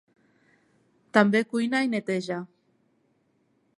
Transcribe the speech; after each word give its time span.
També 1.17 1.41
cuina 1.51 1.83
i 1.89 1.93
neteja. 1.93 2.39